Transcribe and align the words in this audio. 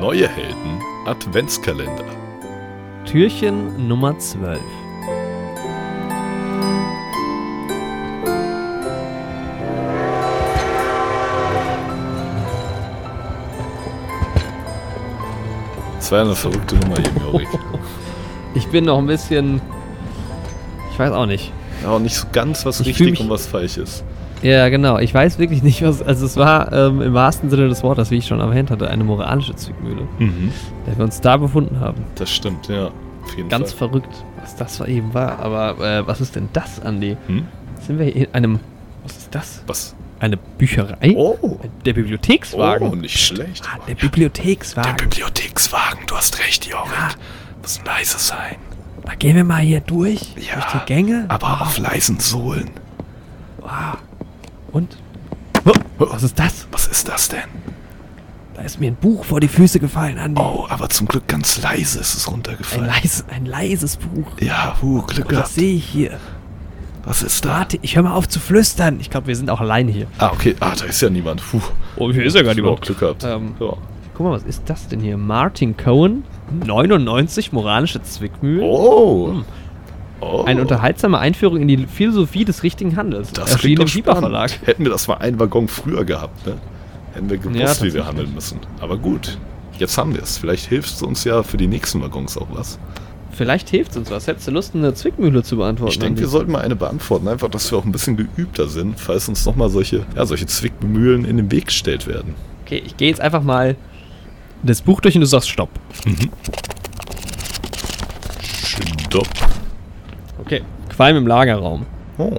Neue 0.00 0.28
Helden 0.28 0.82
Adventskalender. 1.06 2.04
Türchen 3.06 3.88
Nummer 3.88 4.18
12. 4.18 4.60
Das 15.96 16.12
war 16.12 16.20
eine 16.20 16.34
verrückte 16.34 16.76
Nummer 16.76 16.96
Jorik. 17.20 17.48
Ich 18.54 18.66
bin 18.66 18.84
noch 18.84 18.98
ein 18.98 19.06
bisschen. 19.06 19.62
Ich 20.92 20.98
weiß 20.98 21.10
auch 21.12 21.24
nicht. 21.24 21.50
Ja, 21.82 21.92
auch 21.92 21.98
nicht 21.98 22.14
so 22.14 22.26
ganz 22.32 22.66
was 22.66 22.80
Ich 22.80 22.88
richtig 22.88 23.12
mich- 23.12 23.20
und 23.20 23.30
was 23.30 23.46
falsch 23.46 23.78
ist. 23.78 24.04
Ja, 24.42 24.68
genau. 24.68 24.98
Ich 24.98 25.14
weiß 25.14 25.38
wirklich 25.38 25.62
nicht, 25.62 25.82
was. 25.82 26.02
Also, 26.02 26.26
es 26.26 26.36
war 26.36 26.72
ähm, 26.72 27.00
im 27.00 27.14
wahrsten 27.14 27.48
Sinne 27.50 27.68
des 27.68 27.82
Wortes, 27.82 28.10
wie 28.10 28.16
ich 28.16 28.26
schon 28.26 28.40
erwähnt 28.40 28.70
hatte, 28.70 28.88
eine 28.90 29.04
moralische 29.04 29.54
Zwickmühle, 29.56 30.02
Mhm. 30.18 30.52
der 30.86 30.98
wir 30.98 31.04
uns 31.04 31.20
da 31.20 31.36
befunden 31.36 31.80
haben. 31.80 32.04
Das 32.16 32.30
stimmt, 32.30 32.68
ja. 32.68 32.86
Auf 33.24 33.36
jeden 33.36 33.48
Ganz 33.48 33.72
Fall. 33.72 33.88
verrückt, 33.88 34.24
was 34.40 34.56
das 34.56 34.80
eben 34.80 35.14
war. 35.14 35.38
Aber 35.38 35.78
äh, 35.78 36.06
was 36.06 36.20
ist 36.20 36.34
denn 36.34 36.48
das, 36.52 36.80
Andi? 36.80 37.16
Hm? 37.28 37.46
Sind 37.80 37.98
wir 37.98 38.14
in 38.14 38.26
einem. 38.34 38.58
Was 39.04 39.16
ist 39.16 39.34
das? 39.34 39.62
Was? 39.66 39.94
Eine 40.18 40.36
Bücherei? 40.36 41.14
Oh. 41.16 41.58
Der 41.84 41.92
Bibliothekswagen. 41.94 42.88
Oh, 42.90 42.94
nicht 42.94 43.18
schlecht. 43.18 43.64
Ah, 43.66 43.78
der 43.88 43.94
Bibliothekswagen. 43.96 44.96
Bibliothekswagen, 44.96 46.00
du 46.06 46.14
hast 46.16 46.38
recht, 46.40 46.64
Jorik. 46.66 46.90
Muss 47.60 47.80
leise 47.84 48.18
sein. 48.18 48.56
Da 49.04 49.14
gehen 49.16 49.34
wir 49.34 49.42
mal 49.44 49.60
hier 49.62 49.80
durch. 49.80 50.34
Ja, 50.36 50.54
Durch 50.60 50.66
die 50.72 50.86
Gänge. 50.86 51.24
Aber 51.28 51.62
auf 51.62 51.78
leisen 51.78 52.20
Sohlen. 52.20 52.70
Und? 54.72 54.96
Oh, 55.64 55.72
was 55.98 56.22
ist 56.22 56.38
das? 56.38 56.66
Was 56.72 56.86
ist 56.88 57.08
das 57.08 57.28
denn? 57.28 57.40
Da 58.54 58.62
ist 58.62 58.80
mir 58.80 58.88
ein 58.88 58.96
Buch 58.96 59.24
vor 59.24 59.40
die 59.40 59.48
Füße 59.48 59.80
gefallen, 59.80 60.18
Andi. 60.18 60.40
Oh, 60.40 60.66
aber 60.68 60.88
zum 60.88 61.06
Glück 61.08 61.26
ganz 61.28 61.60
leise 61.62 62.00
ist 62.00 62.14
es 62.14 62.26
Ein, 62.26 62.34
runtergefallen. 62.34 62.86
leis, 62.86 63.24
ein 63.30 63.46
leises 63.46 63.96
Buch. 63.96 64.26
Ja, 64.40 64.76
huh, 64.82 65.02
Glück 65.02 65.26
Was 65.26 65.30
gehabt. 65.30 65.48
sehe 65.48 65.74
ich 65.76 65.84
hier? 65.86 66.18
Was 67.04 67.22
ist 67.22 67.44
da? 67.44 67.50
Warte, 67.60 67.78
ich 67.82 67.96
höre 67.96 68.04
mal 68.04 68.12
auf 68.14 68.28
zu 68.28 68.38
flüstern. 68.38 68.98
Ich 69.00 69.10
glaube, 69.10 69.26
wir 69.26 69.36
sind 69.36 69.50
auch 69.50 69.60
alleine 69.60 69.90
hier. 69.90 70.06
Ah, 70.18 70.30
okay. 70.32 70.54
Ah, 70.60 70.74
da 70.78 70.84
ist 70.84 71.00
ja 71.02 71.10
niemand. 71.10 71.42
Puh. 71.42 71.60
Oh, 71.96 72.12
hier 72.12 72.24
ist 72.24 72.36
ja 72.36 72.42
gar 72.42 72.54
Oh, 72.64 72.76
Glück 72.76 72.98
gehabt. 73.00 73.24
Ähm, 73.24 73.54
ja. 73.58 73.72
Guck 74.14 74.26
mal, 74.26 74.32
was 74.32 74.44
ist 74.44 74.62
das 74.66 74.86
denn 74.88 75.00
hier? 75.00 75.16
Martin 75.16 75.76
Cohen, 75.76 76.22
99 76.64 77.52
moralische 77.52 78.02
Zwickmühlen. 78.02 78.62
Oh. 78.62 79.28
Hm. 79.32 79.44
Oh. 80.22 80.44
Eine 80.44 80.62
unterhaltsame 80.62 81.18
Einführung 81.18 81.60
in 81.60 81.68
die 81.68 81.86
Philosophie 81.86 82.44
des 82.44 82.62
richtigen 82.62 82.96
Handels. 82.96 83.32
Das 83.32 83.58
klingt 83.58 83.80
im 83.80 83.86
doch 83.86 83.92
spannend. 83.92 84.20
Verlag. 84.20 84.50
Hätten 84.64 84.84
wir 84.84 84.90
das 84.90 85.08
mal 85.08 85.16
einen 85.16 85.38
Waggon 85.38 85.68
früher 85.68 86.04
gehabt, 86.04 86.46
ne? 86.46 86.54
Hätten 87.14 87.28
wir 87.28 87.36
Ja, 87.36 87.42
gewusst, 87.42 87.82
wie 87.82 87.92
wir 87.92 88.06
handeln 88.06 88.32
müssen. 88.34 88.58
Aber 88.80 88.96
gut, 88.96 89.38
jetzt 89.78 89.98
haben 89.98 90.14
wir 90.14 90.22
es. 90.22 90.38
Vielleicht 90.38 90.66
hilft 90.66 90.94
es 90.94 91.02
uns 91.02 91.24
ja 91.24 91.42
für 91.42 91.56
die 91.58 91.66
nächsten 91.66 92.00
Waggons 92.00 92.38
auch 92.38 92.48
was. 92.52 92.78
Vielleicht 93.32 93.70
hilft 93.70 93.92
es 93.92 93.96
uns 93.96 94.10
was. 94.10 94.26
Hättest 94.26 94.46
du 94.48 94.52
Lust, 94.52 94.74
eine 94.74 94.92
Zwickmühle 94.94 95.42
zu 95.42 95.56
beantworten? 95.56 95.92
Ich 95.92 95.98
denke, 95.98 96.20
wir 96.20 96.28
sollten 96.28 96.52
mal 96.52 96.60
eine 96.60 96.76
beantworten. 96.76 97.28
Einfach, 97.28 97.48
dass 97.48 97.70
wir 97.70 97.78
auch 97.78 97.84
ein 97.84 97.92
bisschen 97.92 98.16
geübter 98.16 98.68
sind, 98.68 99.00
falls 99.00 99.28
uns 99.28 99.44
nochmal 99.46 99.70
solche, 99.70 100.04
ja, 100.14 100.26
solche 100.26 100.46
Zwickmühlen 100.46 101.24
in 101.24 101.38
den 101.38 101.50
Weg 101.50 101.66
gestellt 101.66 102.06
werden. 102.06 102.34
Okay, 102.64 102.82
ich 102.84 102.96
gehe 102.96 103.08
jetzt 103.08 103.20
einfach 103.20 103.42
mal 103.42 103.76
das 104.62 104.82
Buch 104.82 105.00
durch 105.00 105.14
und 105.14 105.22
du 105.22 105.26
sagst 105.26 105.48
Stopp. 105.50 105.70
Stopp. 109.08 109.28
Okay. 110.42 110.62
Qualm 110.88 111.16
im 111.16 111.26
Lagerraum. 111.26 111.86
Oh. 112.18 112.38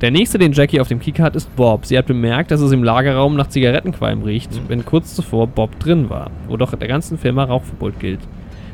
Der 0.00 0.10
nächste, 0.10 0.36
den 0.36 0.52
Jackie 0.52 0.80
auf 0.80 0.88
dem 0.88 0.98
Kieker 0.98 1.22
hat, 1.22 1.36
ist 1.36 1.54
Bob. 1.54 1.86
Sie 1.86 1.96
hat 1.96 2.06
bemerkt, 2.06 2.50
dass 2.50 2.60
es 2.60 2.72
im 2.72 2.82
Lagerraum 2.82 3.36
nach 3.36 3.48
Zigarettenqualm 3.48 4.22
riecht, 4.22 4.50
wenn 4.66 4.84
kurz 4.84 5.14
zuvor 5.14 5.46
Bob 5.46 5.78
drin 5.78 6.10
war, 6.10 6.30
wo 6.48 6.56
doch 6.56 6.72
in 6.72 6.80
der 6.80 6.88
ganzen 6.88 7.18
Firma 7.18 7.44
Rauchverbot 7.44 8.00
gilt. 8.00 8.18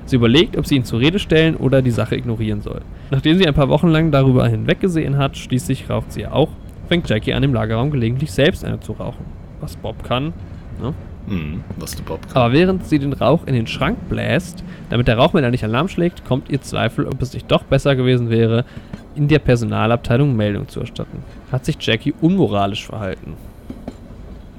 Sie 0.06 0.16
überlegt, 0.16 0.56
ob 0.56 0.66
sie 0.66 0.76
ihn 0.76 0.84
zur 0.84 1.00
Rede 1.00 1.18
stellen 1.18 1.54
oder 1.56 1.82
die 1.82 1.90
Sache 1.90 2.16
ignorieren 2.16 2.62
soll. 2.62 2.80
Nachdem 3.10 3.36
sie 3.36 3.46
ein 3.46 3.52
paar 3.52 3.68
Wochen 3.68 3.88
lang 3.88 4.10
darüber 4.10 4.48
hinweggesehen 4.48 5.18
hat, 5.18 5.36
schließlich 5.36 5.90
raucht 5.90 6.12
sie 6.12 6.26
auch, 6.26 6.48
fängt 6.88 7.10
Jackie 7.10 7.34
an, 7.34 7.42
im 7.42 7.52
Lagerraum 7.52 7.90
gelegentlich 7.90 8.32
selbst 8.32 8.64
eine 8.64 8.80
zu 8.80 8.92
rauchen. 8.92 9.26
Was 9.60 9.76
Bob 9.76 10.02
kann. 10.04 10.32
Ne? 10.80 10.94
Hm, 11.28 11.62
was 11.76 11.94
du 11.94 12.02
Bob. 12.02 12.20
Aber 12.34 12.52
während 12.52 12.86
sie 12.86 12.98
den 12.98 13.12
Rauch 13.12 13.46
in 13.46 13.54
den 13.54 13.66
Schrank 13.66 13.98
bläst, 14.08 14.64
damit 14.90 15.08
der 15.08 15.18
Rauchmelder 15.18 15.50
nicht 15.50 15.64
Alarm 15.64 15.88
schlägt, 15.88 16.24
kommt 16.24 16.48
ihr 16.50 16.60
Zweifel, 16.62 17.06
ob 17.06 17.20
es 17.20 17.34
nicht 17.34 17.50
doch 17.50 17.64
besser 17.64 17.96
gewesen 17.96 18.30
wäre, 18.30 18.64
in 19.14 19.28
der 19.28 19.38
Personalabteilung 19.40 20.34
Meldung 20.36 20.68
zu 20.68 20.80
erstatten. 20.80 21.22
Hat 21.52 21.64
sich 21.64 21.76
Jackie 21.80 22.14
unmoralisch 22.20 22.86
verhalten? 22.86 23.34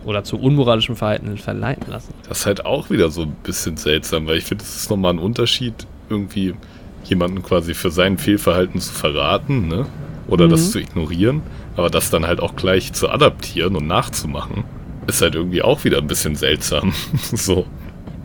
Oder 0.05 0.23
zu 0.23 0.37
unmoralischem 0.39 0.95
Verhalten 0.95 1.37
verleiten 1.37 1.91
lassen? 1.91 2.13
Das 2.27 2.39
ist 2.39 2.45
halt 2.45 2.65
auch 2.65 2.89
wieder 2.89 3.09
so 3.09 3.23
ein 3.23 3.35
bisschen 3.43 3.77
seltsam, 3.77 4.27
weil 4.27 4.37
ich 4.37 4.45
finde, 4.45 4.63
es 4.63 4.75
ist 4.75 4.89
nochmal 4.89 5.13
ein 5.13 5.19
Unterschied, 5.19 5.73
irgendwie 6.09 6.55
jemanden 7.03 7.43
quasi 7.43 7.73
für 7.73 7.91
sein 7.91 8.17
Fehlverhalten 8.17 8.79
zu 8.79 8.93
verraten, 8.93 9.67
ne? 9.67 9.85
Oder 10.27 10.45
Mhm. 10.45 10.51
das 10.51 10.71
zu 10.71 10.79
ignorieren, 10.79 11.41
aber 11.75 11.89
das 11.89 12.09
dann 12.09 12.25
halt 12.27 12.39
auch 12.39 12.55
gleich 12.55 12.93
zu 12.93 13.09
adaptieren 13.09 13.75
und 13.75 13.87
nachzumachen, 13.87 14.63
ist 15.09 15.21
halt 15.21 15.35
irgendwie 15.35 15.61
auch 15.61 15.83
wieder 15.83 15.97
ein 15.97 16.07
bisschen 16.07 16.35
seltsam. 16.35 16.93
so. 17.33 17.65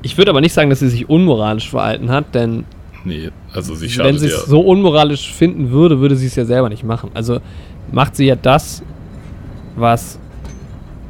Ich 0.03 0.19
würde 0.19 0.31
aber 0.31 0.41
nicht 0.41 0.53
sagen, 0.53 0.71
dass 0.71 0.81
sie 0.81 0.89
sich 0.89 1.09
unmoralisch 1.09 1.71
verhalten 1.71 2.11
hat, 2.11 2.35
denn 2.35 2.65
Nee, 3.07 3.31
also 3.53 3.75
sie 3.75 3.83
wenn 3.83 3.91
schadet 3.91 4.21
sie 4.21 4.29
ja. 4.29 4.35
es 4.37 4.47
so 4.47 4.61
unmoralisch 4.61 5.31
finden 5.33 5.71
würde, 5.71 6.01
würde 6.01 6.17
sie 6.17 6.27
es 6.27 6.37
ja 6.37 6.45
selber 6.47 6.69
nicht 6.71 6.85
machen. 6.85 7.11
Also 7.15 7.41
macht 7.93 8.17
sie 8.17 8.25
ja 8.27 8.35
das, 8.37 8.83
was 9.77 10.19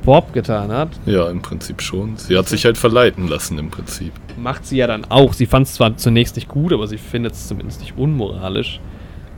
Bob 0.05 0.33
getan 0.33 0.71
hat, 0.73 0.89
Ja, 1.07 1.31
im 1.31 1.41
Prinzip 1.41 1.81
schon. 1.81 2.17
Sie 2.17 2.37
hat 2.37 2.49
sich 2.49 2.65
halt 2.65 2.77
verleiten 2.77 3.29
lassen 3.29 3.59
im 3.59 3.71
Prinzip. 3.71 4.13
macht 4.37 4.67
sie 4.67 4.77
ja 4.77 4.87
dann 4.87 5.05
auch. 5.09 5.33
Sie 5.33 5.47
fand 5.47 5.67
es 5.67 5.75
zwar 5.75 5.97
zunächst 5.97 6.35
nicht 6.37 6.49
gut, 6.49 6.73
aber 6.73 6.87
sie 6.89 6.99
findet 6.99 7.33
es 7.33 7.47
zumindest 7.49 7.81
nicht 7.81 7.97
unmoralisch. 7.97 8.81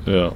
Ja. 0.07 0.33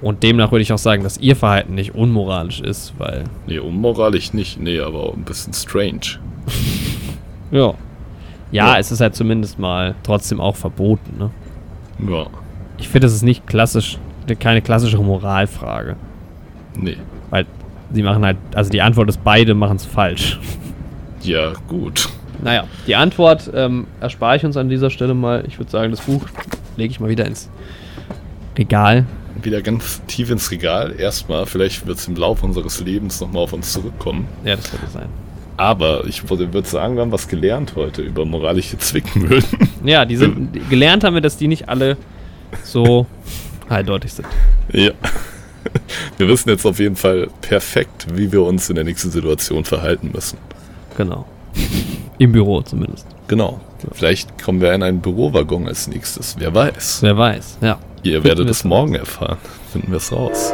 Und 0.00 0.22
demnach 0.22 0.52
würde 0.52 0.62
ich 0.62 0.72
auch 0.72 0.78
sagen, 0.78 1.02
dass 1.02 1.18
ihr 1.18 1.34
Verhalten 1.34 1.74
nicht 1.74 1.94
unmoralisch 1.94 2.60
ist, 2.60 2.92
weil, 2.98 3.24
Nee, 3.46 3.58
unmoralisch 3.58 4.32
nicht. 4.32 4.60
Nee, 4.60 4.78
aber 4.80 5.00
auch 5.00 5.14
ein 5.14 5.24
bisschen 5.24 5.52
strange. 5.52 6.18
ja. 7.50 7.74
Ja, 8.50 8.66
Ja. 8.74 8.78
es 8.78 8.92
ist 8.92 9.00
halt 9.00 9.14
zumindest 9.16 9.58
mal 9.58 9.94
trotzdem 10.04 10.40
auch 10.40 10.56
verboten, 10.56 11.18
ne? 11.18 11.30
Ja. 12.10 12.26
Ich 12.78 12.88
finde, 12.88 13.08
es 13.08 13.14
ist 13.14 13.22
nicht 13.24 13.46
klassisch, 13.46 13.98
keine 14.38 14.62
klassische 14.62 14.98
Moralfrage. 14.98 15.96
Nee. 16.76 16.96
Weil 17.30 17.44
sie 17.92 18.02
machen 18.04 18.24
halt, 18.24 18.36
also 18.54 18.70
die 18.70 18.80
Antwort 18.82 19.08
ist, 19.08 19.22
beide 19.24 19.54
machen 19.54 19.76
es 19.76 19.84
falsch. 19.84 20.38
Ja, 21.22 21.52
gut. 21.66 22.08
Naja, 22.40 22.64
die 22.86 22.94
Antwort 22.94 23.50
ähm, 23.52 23.88
erspare 24.00 24.36
ich 24.36 24.44
uns 24.44 24.56
an 24.56 24.68
dieser 24.68 24.90
Stelle 24.90 25.12
mal. 25.12 25.42
Ich 25.48 25.58
würde 25.58 25.72
sagen, 25.72 25.90
das 25.90 26.02
Buch 26.02 26.22
lege 26.76 26.92
ich 26.92 27.00
mal 27.00 27.08
wieder 27.10 27.26
ins 27.26 27.50
Regal. 28.56 29.06
Wieder 29.42 29.62
ganz 29.62 30.00
tief 30.06 30.30
ins 30.30 30.50
Regal. 30.50 30.94
Erstmal, 30.98 31.46
vielleicht 31.46 31.86
wird 31.86 31.98
es 31.98 32.08
im 32.08 32.16
Laufe 32.16 32.44
unseres 32.44 32.80
Lebens 32.80 33.20
nochmal 33.20 33.44
auf 33.44 33.52
uns 33.52 33.72
zurückkommen. 33.72 34.26
Ja, 34.44 34.56
das 34.56 34.70
könnte 34.70 34.88
sein. 34.88 35.08
Aber 35.56 36.04
ich 36.06 36.28
würde 36.28 36.52
würd 36.52 36.66
sagen, 36.66 36.94
wir 36.94 37.02
haben 37.02 37.12
was 37.12 37.26
gelernt 37.28 37.72
heute 37.74 38.02
über 38.02 38.24
moralische 38.24 38.78
Zwickmühlen. 38.78 39.44
Ja, 39.84 40.04
die 40.04 40.16
sind, 40.16 40.68
gelernt 40.68 41.04
haben 41.04 41.14
wir, 41.14 41.20
dass 41.20 41.36
die 41.36 41.46
nicht 41.46 41.68
alle 41.68 41.96
so 42.64 43.06
eindeutig 43.68 44.12
sind. 44.12 44.26
ja. 44.72 44.90
Wir 46.16 46.28
wissen 46.28 46.48
jetzt 46.48 46.64
auf 46.64 46.78
jeden 46.78 46.96
Fall 46.96 47.28
perfekt, 47.42 48.06
wie 48.14 48.32
wir 48.32 48.42
uns 48.42 48.68
in 48.70 48.76
der 48.76 48.84
nächsten 48.84 49.10
Situation 49.10 49.64
verhalten 49.64 50.10
müssen. 50.12 50.38
Genau. 50.96 51.26
Im 52.18 52.32
Büro 52.32 52.62
zumindest. 52.62 53.06
Genau. 53.28 53.60
Vielleicht 53.92 54.42
kommen 54.42 54.60
wir 54.60 54.72
in 54.72 54.82
einen 54.82 55.00
Bürowaggon 55.00 55.68
als 55.68 55.86
nächstes. 55.86 56.36
Wer 56.38 56.54
weiß. 56.54 57.02
Wer 57.02 57.16
weiß, 57.16 57.58
ja. 57.60 57.78
Ihr 58.02 58.22
werdet 58.24 58.48
es 58.48 58.64
morgen 58.64 58.94
erfahren. 58.94 59.38
Finden 59.72 59.90
wir 59.90 59.96
es 59.96 60.12
raus. 60.12 60.52